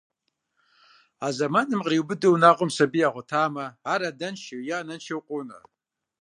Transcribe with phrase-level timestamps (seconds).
[1.25, 5.57] А зэманым къриубыдэу унагъуэм сабий ягъуэтамэ, ар адэншэу е анэншэу къонэ.